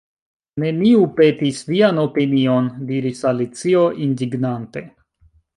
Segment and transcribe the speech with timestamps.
[0.61, 4.87] "Neniu petis vian opinion," diris Alicio indignante.